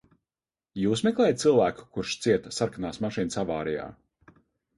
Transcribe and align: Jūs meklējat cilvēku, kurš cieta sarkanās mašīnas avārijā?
Jūs 0.83 1.03
meklējat 1.07 1.43
cilvēku, 1.43 1.85
kurš 1.99 2.15
cieta 2.25 2.55
sarkanās 2.59 3.01
mašīnas 3.07 3.39
avārijā? 3.45 3.87